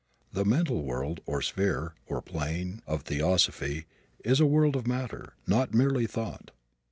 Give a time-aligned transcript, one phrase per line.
[0.33, 3.85] The mental world, or sphere, or plane, of theosophy,
[4.25, 6.49] is a world of matter, not merely thought.